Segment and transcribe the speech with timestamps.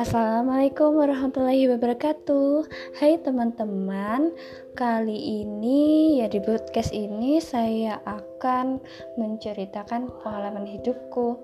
[0.00, 2.64] Assalamualaikum warahmatullahi wabarakatuh.
[2.96, 4.32] Hai teman-teman
[4.72, 8.80] Kali ini ya di podcast ini saya akan
[9.20, 11.36] menceritakan pengalaman hidupku.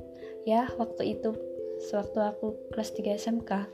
[0.49, 1.37] Ya waktu itu
[1.85, 3.69] Sewaktu aku kelas 3 SMK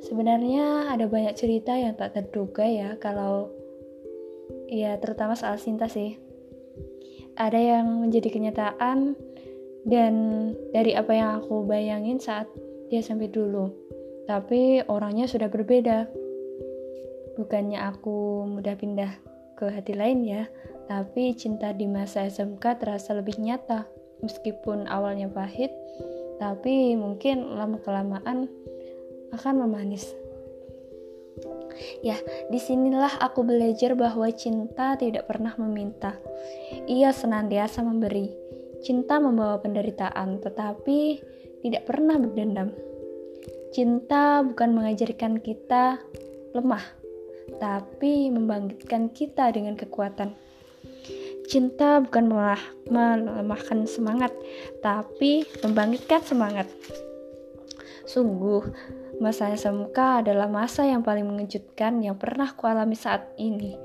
[0.00, 3.52] Sebenarnya ada banyak cerita yang tak terduga ya Kalau
[4.72, 6.24] ya terutama soal cinta sih
[7.34, 9.18] Ada yang menjadi kenyataan
[9.84, 10.14] dan
[10.72, 12.46] dari apa yang aku bayangin saat
[12.88, 13.74] dia sampai dulu.
[14.24, 16.08] Tapi orangnya sudah berbeda.
[17.34, 19.12] Bukannya aku mudah pindah
[19.58, 20.46] ke hati lain ya,
[20.86, 23.84] tapi cinta di masa SMK terasa lebih nyata.
[24.22, 25.74] Meskipun awalnya pahit,
[26.40, 28.48] tapi mungkin lama-kelamaan
[29.34, 30.23] akan memanis.
[32.02, 32.18] Ya,
[32.50, 36.16] di sinilah aku belajar bahwa cinta tidak pernah meminta.
[36.86, 38.30] Ia senantiasa memberi.
[38.84, 41.18] Cinta membawa penderitaan, tetapi
[41.64, 42.68] tidak pernah berdendam.
[43.72, 45.98] Cinta bukan mengajarkan kita
[46.54, 46.84] lemah,
[47.58, 50.36] tapi membangkitkan kita dengan kekuatan.
[51.44, 52.30] Cinta bukan
[52.88, 54.32] melemahkan semangat,
[54.80, 56.68] tapi membangkitkan semangat.
[58.04, 58.68] Sungguh,
[59.22, 63.78] masa SMK adalah masa yang paling mengejutkan yang pernah kualami saat ini.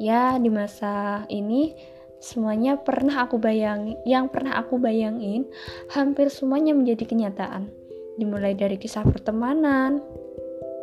[0.00, 1.76] Ya, di masa ini
[2.20, 5.48] semuanya pernah aku bayangin, yang pernah aku bayangin,
[5.92, 7.68] hampir semuanya menjadi kenyataan.
[8.16, 10.00] Dimulai dari kisah pertemanan,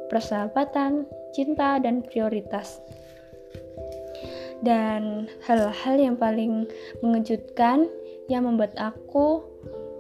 [0.10, 2.82] persahabatan, cinta, dan prioritas.
[4.58, 6.66] Dan hal-hal yang paling
[7.06, 7.86] mengejutkan
[8.26, 9.46] yang membuat aku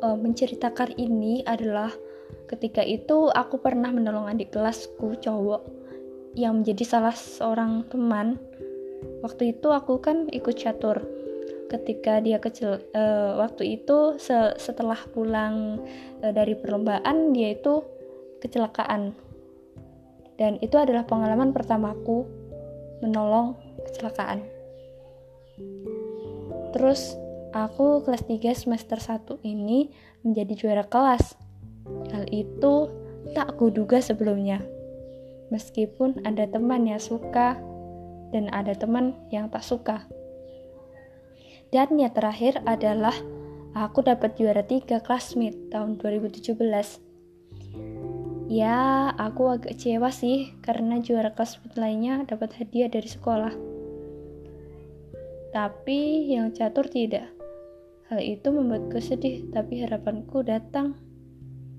[0.01, 1.93] uh, menceritakan ini adalah
[2.47, 5.67] ketika itu aku pernah menolong adik kelasku cowok
[6.33, 8.39] yang menjadi salah seorang teman.
[9.21, 11.03] Waktu itu aku kan ikut catur.
[11.67, 15.83] Ketika dia kecil uh, waktu itu se setelah pulang
[16.23, 17.83] uh, dari perlombaan dia itu
[18.39, 19.11] kecelakaan.
[20.39, 22.23] Dan itu adalah pengalaman pertamaku
[23.03, 23.57] menolong
[23.89, 24.45] kecelakaan.
[26.71, 27.17] Terus
[27.51, 29.89] aku kelas 3 semester 1 ini
[30.21, 31.46] menjadi juara kelas
[32.11, 32.89] hal itu
[33.35, 34.63] tak kuduga sebelumnya
[35.51, 37.59] meskipun ada teman yang suka
[38.35, 40.03] dan ada teman yang tak suka
[41.71, 43.15] dan yang terakhir adalah
[43.75, 47.03] aku dapat juara 3 classmate tahun 2017.
[48.47, 53.51] Ya, aku agak kecewa sih karena juara classmate lainnya dapat hadiah dari sekolah.
[55.51, 57.27] Tapi yang catur tidak.
[58.07, 60.95] Hal itu membuatku sedih, tapi harapanku datang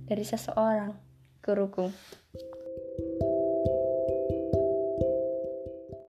[0.08, 0.96] dari seseorang,
[1.44, 1.92] guruku.